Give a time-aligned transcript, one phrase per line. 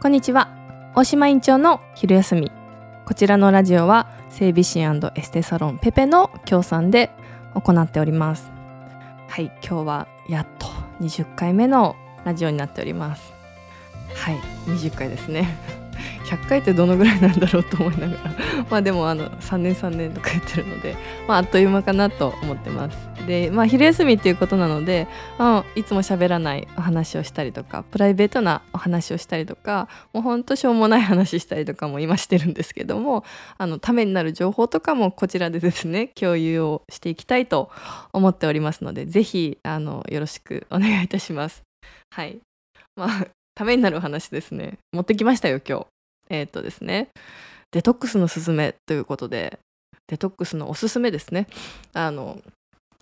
[0.00, 0.48] こんにちは。
[0.94, 2.52] 大島院長の昼休み。
[3.04, 7.10] こちらのラジオは整備士エステサロンペペの協賛で
[7.54, 8.48] 行っております。
[9.26, 10.68] はい今日はやっと
[11.00, 13.32] 20回目のラジオになっております。
[14.14, 14.36] はい
[14.66, 15.48] 20回ですね。
[16.28, 18.34] 100回ってどのぐらいなんだろうと思いながら。
[18.70, 20.94] まあでもあの3年3年とか言ってるので、
[21.26, 23.08] まあ、あっという間かなと思ってます。
[23.26, 25.06] でまあ昼休みっていうことなので、
[25.38, 33.24] まあ、いつも喋らないお話をしたりとかプライベートなお話をしたりとかもうほんとしょうもない話したりとかも今してるんですけども
[33.58, 37.70] あのためになる情報とかもこちらでですね共有をしていきたいと
[38.12, 41.62] 思っておりますので是非よろしくお願いいたします。
[42.10, 42.38] はい。
[42.96, 44.78] まあためになる話ですね。
[44.92, 45.97] 持ってきましたよ今日。
[46.28, 47.08] えっ、とですね。
[47.70, 49.58] デトックスのすすめということで
[50.06, 51.46] デトックスのおすすめですね。
[51.92, 52.40] あの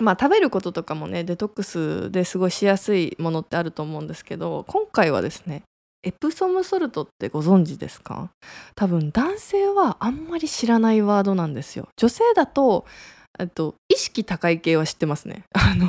[0.00, 5.64] まあ食べることとかもねデトックスですごしやすいものってあると思うんですけど今回はですね
[6.04, 8.30] エプソムソルトってご存知ですか？
[8.74, 11.88] 多分男性はあんまり知らないワードなんですよ。
[11.96, 12.86] 女性だと
[13.38, 15.44] えっと意識高い系は知ってますね。
[15.54, 15.88] あの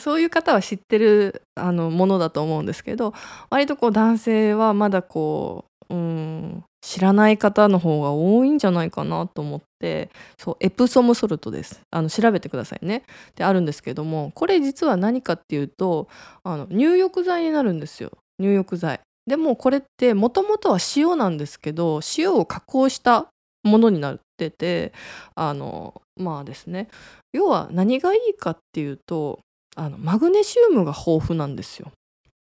[0.00, 3.14] そういう方は知ってるあのものだと思うんですけど
[3.50, 6.64] 割とこう男性はまだこううん。
[6.82, 11.80] 知らない方の方が多いんじゃないかなと思ってそうエプソムソルトです。
[11.92, 13.04] あの調べてくださいね。
[13.36, 16.08] であるんですけどもこれ実は何かっていうと
[16.42, 18.10] あの入浴剤になるんですよ。
[18.40, 19.00] 入浴剤。
[19.28, 23.28] でもこれってもともとは塩なんですけど塩を加工した
[23.62, 24.92] ものになってて
[25.36, 26.88] あのまあですね。
[27.32, 29.38] 要は何がいいかっていうと
[29.76, 31.92] あのマグネシウムが豊富なんですよ。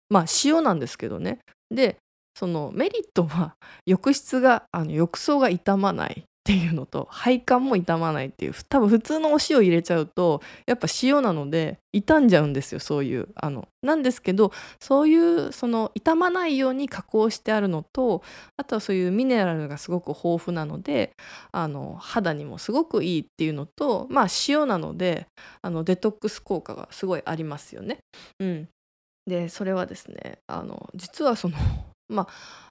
[0.09, 1.41] まあ塩なんですけどね。
[1.71, 1.97] で
[2.35, 18.25] そのメリットは浴室があの浴槽が傷まないっていうのと配管も傷まないっていう多分普通のお塩入れちゃうとやっぱ塩なので傷んじゃうんですよそういうあのなんですけどそういうその傷まないように加工してあるのと
[18.57, 21.13] あとはそういうミネラルがすごく豊富なので
[21.53, 25.29] あの肌にもすごくいいっていうのとまあ塩なので
[25.63, 27.99] あのデトックス効果がすごいありますよね。
[28.41, 28.69] うん、
[29.29, 31.57] でそれはですねあの実はその
[32.09, 32.69] まあ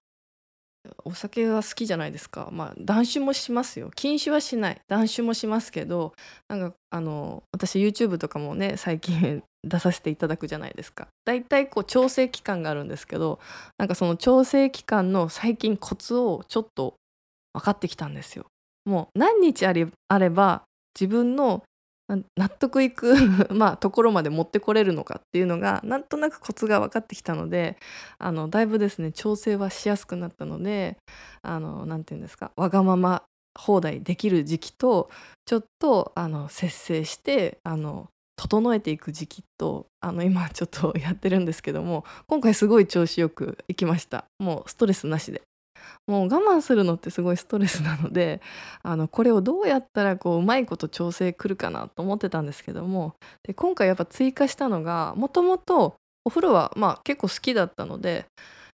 [1.05, 2.49] お酒は好きじゃないですか。
[2.51, 3.91] まあ断酒もしますよ。
[3.95, 4.81] 禁酒はしない。
[4.87, 6.13] 断酒もしますけど
[6.47, 11.07] なんかあの私 YouTube とかもね最近 出させていただくじゃないですか。
[11.25, 13.39] だいたいこう調整期間があるんですけど
[13.77, 16.95] なんかその調整期間の最近コツをちょっと
[17.53, 18.45] 分かってきたんですよ。
[18.85, 20.63] もう何日あれば
[20.99, 21.63] 自分の
[22.37, 23.13] 納得いく
[23.53, 27.77] まあ、ところまで持ってこれるのかっていうのがなんとなくコツが分かってきたので
[28.17, 30.97] あのだいぶですね調整はしやすくなったので
[31.43, 33.23] 何て言うんですかわがまま
[33.59, 35.09] 放題できる時期と
[35.45, 38.07] ちょっとあの節制してあの
[38.37, 44.25] 整えていく時期とあの今ちょっとやってるんですけども今回すごい調子よくいきました。
[44.39, 45.43] もうストレスなしで。
[46.07, 48.41] もう我慢するのってすごいストレスなので
[48.83, 58.25] あのこれをどうやったらこううまいこと調整くるかなと思ってたんですけどもで今回やっぱ追加したのがもともとお風呂はまあ結構好きだったので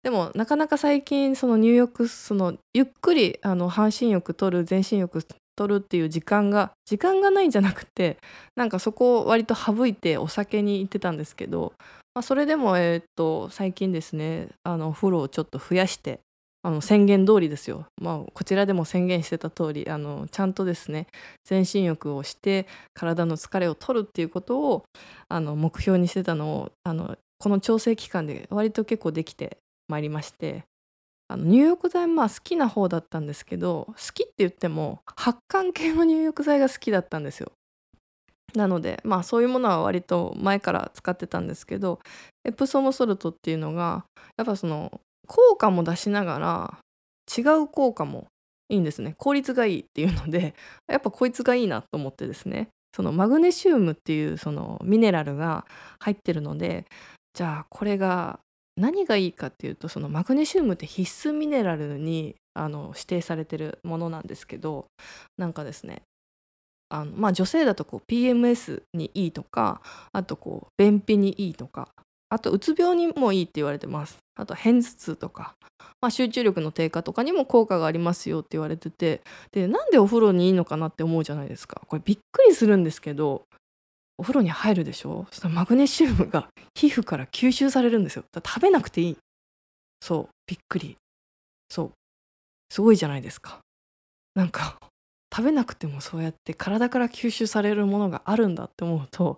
[0.04, 5.26] でもなかなか最近その入浴そのゆっくりあの半身浴取る全身浴
[5.56, 8.18] 取るっていう時間が時間がないんじゃなくて
[8.56, 11.74] なんかそこを割と省いてお酒に行ってたんですけど、
[12.14, 16.20] まあ、それでもえ、っと最近ですねあのお風呂をちょっと増やして
[16.66, 21.08] あの宣言通りですよ、まあ、こちらでも宣言してた通りありちゃんとですね
[21.44, 24.84] 全身浴をして体の疲れを取るっていうことを
[25.28, 29.58] あの目標にしてたのをあのこの調整期間で割と結構できて
[29.90, 30.64] まいりまして
[31.28, 37.52] あの入浴剤まあ好きな方だったんですけど好きって言っても発汗系の入浴剤が好きだったんですよ。
[38.56, 42.00] なのでまあそういうものは割と前から使ってたんですけど
[42.46, 44.06] エプソムソルトっていうのが
[44.38, 46.78] やっぱその効果も出しながら
[47.36, 48.28] 違う効果も
[48.70, 49.16] いいんですね。
[49.18, 50.56] 効率がいいっていうので
[50.88, 52.70] やっぱこいつがいいなと思ってですね。
[52.96, 55.66] そのマグネシウムっていうそのミネラルが
[56.00, 56.86] 入ってるので
[57.34, 58.40] じゃあこれが
[58.76, 64.86] 何がいいかっていうとそのマグネシウムって必須ミネラルにあの指定されてるものなんですけど
[65.38, 66.04] なんかですね
[66.90, 69.82] あのまあ女性だとこう PMS にいいとか
[70.12, 71.90] あとこう便秘にいいとか
[72.34, 74.18] あとうつ病にもいいって言われてます。
[74.36, 75.54] あと片頭痛とか、
[76.02, 79.22] まあ、集中力の低下とかにも効果がありますよって言われてて。
[79.52, 81.82] でなんでお風呂にいいのかなって思うじゃないですか。
[81.88, 83.44] これびっくりするんですけど
[84.18, 85.28] お風呂に入るでしょ？
[85.30, 88.24] そしたらマグネシウムが皮膚から吸収されるんですよ。
[88.36, 89.18] 食べなくていい。
[90.02, 90.98] そうびっくり。
[91.70, 91.92] そう。
[92.72, 93.60] すごいじゃないですか。
[94.34, 94.78] なんか
[95.36, 99.38] 食べなくてもそうやって体から吸収されるものがあるんだって思うと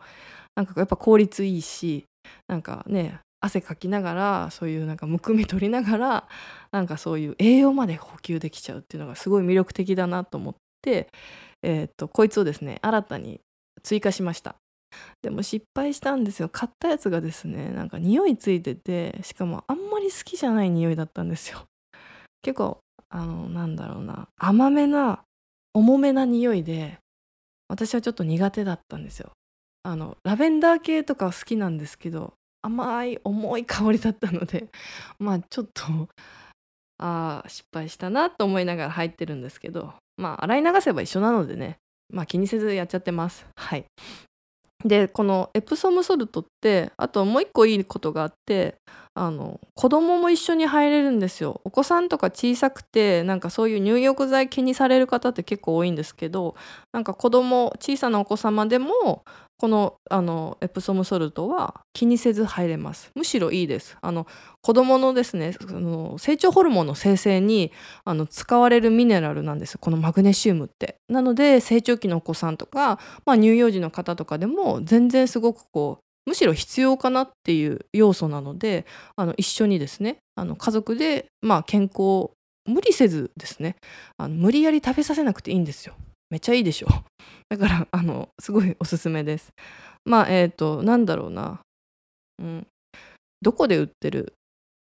[0.56, 2.06] なんかやっぱ効率いいし
[2.48, 6.28] なんかね汗かきながらそういうなんかむくみ取りながら
[6.72, 11.10] なんかそういう栄養まで補給できちゃうっていうのがすごい魅力的だなと思って、
[11.62, 13.40] えー、っとこいつをですね新たに
[13.84, 14.56] 追加しました。
[15.22, 16.50] でも失敗したんですよ。
[16.50, 21.66] 買ったやつがですねなんか匂いついててしかもあんまり好きじゃない匂いだったんですよ。
[22.42, 22.80] 結構
[23.10, 25.24] あのなんだろうな甘めな
[25.74, 26.98] 重めな匂いで
[27.68, 29.32] 私はちょっと苦手だったんですよ。
[29.86, 32.34] あのラベンダー系とか好きなんですけど
[32.64, 34.66] 甘い重い香りだったので
[35.20, 36.10] まあちょっと
[36.98, 41.78] あ失敗したなと思いながら入ってるんですけどまあ洗い流せば一緒なのでね
[42.12, 43.46] まあ気にせずやっちゃってます。
[43.56, 43.86] はい。
[44.84, 48.76] でこのエプソムソルトってあともう一個いいことがあって
[49.16, 51.62] あの子供も一緒に入れるんですよ。
[51.64, 56.56] お子さんとか小さくてなんかそういう入浴剤気にされる方って結構多いんですけど
[56.92, 59.24] なんか子供小さなお子様でも
[59.58, 63.12] このあのエプソムソルトは気にせず入れます。
[63.16, 63.98] むしろいいです。
[64.02, 64.28] あの
[64.62, 67.72] 子どものですねその成長ホルモンの生成に
[68.04, 69.78] あの使われるミネラルなんです。
[69.78, 70.98] このマグネシウムって。
[71.08, 78.86] なので成長期のお子さんとか、まあ、乳幼児の方とかでも全然すごくこうむしろ必要かなっていう要素なので
[79.16, 82.32] あの一緒にですねあの家族で、まあ、健康
[82.66, 83.76] 無理せずですね
[84.18, 85.94] あの無理やり食べさせなくていいんですよ。
[86.30, 86.88] めっちゃいいでしょ。
[87.50, 89.52] だからあのすごいおすすめです。
[90.06, 91.62] まあえっ、ー、となんだろうな。
[92.40, 92.68] うん。
[93.42, 94.34] どこで売ってる？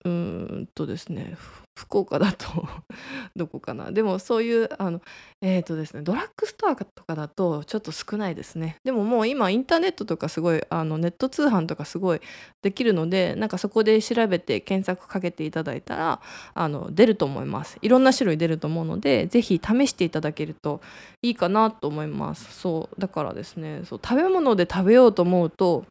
[0.04, 1.36] うんとですね
[1.76, 2.68] 福岡だと
[3.34, 3.90] どこかな。
[3.90, 5.00] でもそういうあの
[5.40, 8.76] えっ、ー、とですねドラッグストアとかだとちょっと少ないですね。
[8.84, 12.20] でももう今インターネットとかすごいあのネット通販とかすごい
[12.62, 16.20] できるのでなんかそこで調べて検索かけていただいたら
[16.54, 17.78] あの出ると思います。
[17.82, 20.82] いろんな種類出ると思うので是非試していただけると
[21.22, 22.60] いいかなと思います。
[22.60, 25.86] そうだからですねそう食べ物で食べようと思うと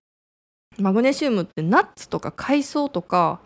[0.79, 3.41] マグネシウムってナッツとか海藻とか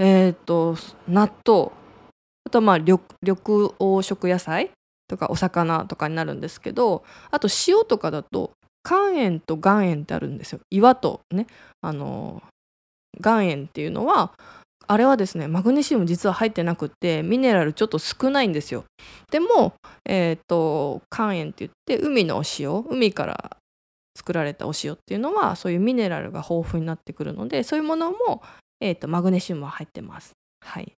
[0.00, 0.76] えっ、ー、と
[1.06, 1.72] 納豆。
[2.46, 4.70] あとまあ緑黄色野菜
[5.06, 8.52] とかお魚とかになるんですけどあと塩とかだと
[8.82, 10.60] 肝炎と岩塩ってあるんですよ。
[10.70, 11.46] 岩とね。
[11.82, 12.42] あの
[13.22, 14.32] 岩塩っていうのは
[14.86, 18.84] あれはですねマグネシウム実は入ってなくてミネラルちょっと少ないんですよ。
[19.30, 19.74] でも
[20.06, 23.56] えっ、ー、と肝炎って言って海のお塩海から
[24.16, 28.42] 作られたお塩っていうのはそういうミネラルが豊富になってくるのでそういうものも
[28.80, 30.32] えーと、マグネシウムは入ってます。
[30.62, 30.92] はい、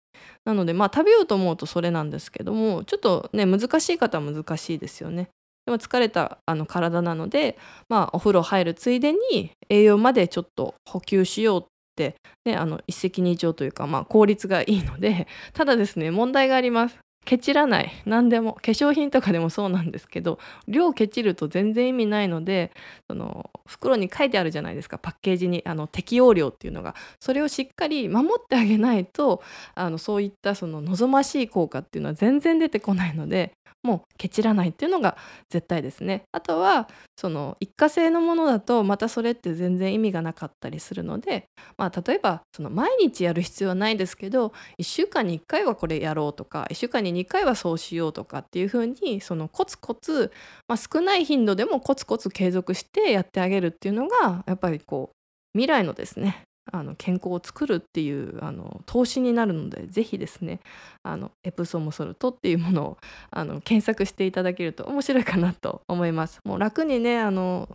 [0.44, 5.28] なのでまあ食べようと思うとそれなんですけどもちょっとね難しい方は難しいですよね。
[5.66, 11.64] でも疲れたあの体なので、まあ、お風呂入るついでに栄養までちょっと補給しようっ
[11.96, 12.14] て、
[12.46, 16.98] ね、あの一石二鳥というか、まあ、効率がいいのでただですね問題があります。
[17.24, 17.92] ケチらない。
[18.06, 18.54] 何でも。
[18.54, 22.72] 化粧品とかでもそうなんですけど量ケチると全然意味ないので
[23.06, 24.98] その袋に書いてあるじゃないですか。
[24.98, 26.94] パッケージにあの適用量っていうのが。
[27.20, 29.42] それをしっかり守ってあげないと
[29.74, 33.52] あのそういったその望ましい効果っていうのは全然出てこないので
[33.82, 35.16] もうケチらないっていうのが
[35.48, 36.22] 絶対ですね。
[36.32, 41.46] あとはその一過性のものだとまたそれって全然意味がなかったりするので、
[41.76, 50.32] まあ、例えばその毎日やる必要はないですけど1週間に1回はこれやろうとか1週間に2回はそうしようとかっていうふうにそのコツコツ、
[50.68, 55.16] まあ、少ない頻度でもコツコツ継続してやってあげるっていうのがやっぱりこう
[55.58, 56.44] 未来のですね。
[56.72, 60.60] あの健康を作るっていうあの投資になるのでぜひですね
[61.02, 62.98] あのエプソムソルトっていうものを
[63.30, 66.40] あの検索していただけると面白いかなと思います。
[66.44, 67.68] もう楽にねあの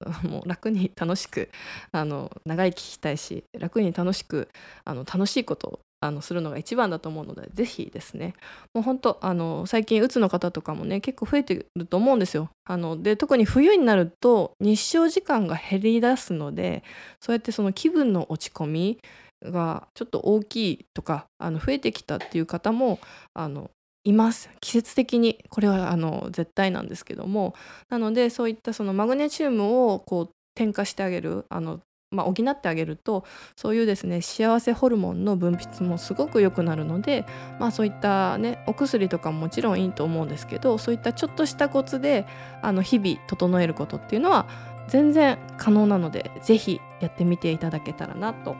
[0.28, 1.50] もう楽に楽しく
[1.92, 4.48] あの長生きしたいし楽に楽しく
[4.84, 8.34] あの楽しいことをあのするのが一番だと思うのでぜひですね。
[8.74, 12.50] もう本当あの最近うつの方とかもね結構増えてると思うんですよ。
[12.64, 16.82] あので特に冬になると日照時間が減り出すので
[17.20, 18.98] そうやってその気分の落ち込み
[19.44, 22.98] がちょっと大きいとかあの増えてきたっていう方も
[23.34, 23.70] あの
[24.04, 24.50] います。
[24.60, 27.54] 季節的にこれはあの絶対なんですけども。
[27.90, 31.80] なのでそういったそのマグネシウムをこう添加してあげるあの
[32.12, 33.24] まあ、補ってあげると
[33.56, 37.24] そういうですね幸せホルモンの分泌もすごく良くなるので、
[37.58, 42.26] まあ、そういったねお薬とかももちろんいいと思うんですけどそういったちょっとしたコツで
[42.60, 44.46] あの日々整えることっていうのは
[44.88, 48.56] 全然可能なので是非やってみていただけたらなと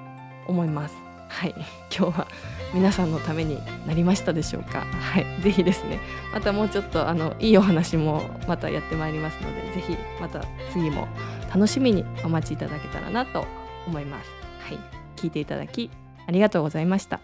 [0.46, 0.94] 思います。
[1.28, 1.54] はい、
[1.96, 2.26] 今日は
[2.74, 4.80] 皆さんのためになりましたでしょうか？
[4.80, 5.98] はい、ぜひですね、
[6.32, 11.08] またもうちょっとあのいいお話もまたやってまいりますので、ぜひまた次も
[11.52, 13.44] 楽しみにお待ちいただけたらなと
[13.86, 14.30] 思います。
[14.60, 14.78] はい、
[15.16, 15.90] 聞いていただき
[16.26, 17.20] ありがとうございました。